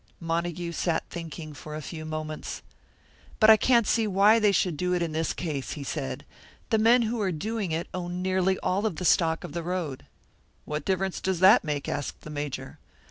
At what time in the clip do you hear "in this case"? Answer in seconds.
5.03-5.73